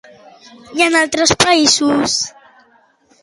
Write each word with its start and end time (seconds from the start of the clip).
I 0.79 0.85
en 0.85 0.97
altres 1.01 1.33
països? 1.43 2.17